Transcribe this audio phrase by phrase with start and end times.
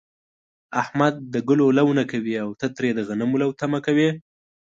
[0.81, 4.09] احمد د گلو لو نه کوي، او ته ترې د غنمو لو تمه کوې.